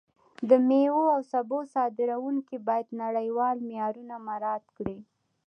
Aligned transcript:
د 0.49 0.51
میوو 0.67 1.03
او 1.15 1.19
سبو 1.31 1.57
صادروونکي 1.73 2.57
باید 2.67 2.87
نړیوال 3.03 3.57
معیارونه 3.67 4.15
مراعت 4.27 4.65
کړي. 4.77 4.97